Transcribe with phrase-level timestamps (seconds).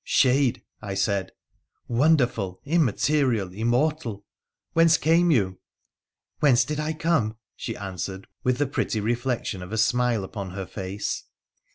[0.03, 1.31] 'Shade!' I said.'
[1.87, 4.25] Wonderful, immaterial, immortal,
[4.73, 5.59] whence came you?''
[6.39, 10.65] Whence did I come?' she answered, with the pretty reflection of a smile upon her
[10.65, 11.25] face.